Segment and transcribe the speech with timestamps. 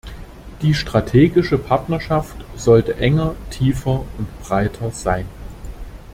[0.63, 5.27] Die strategische Partnerschaft sollte enger, tiefer und breiter sein.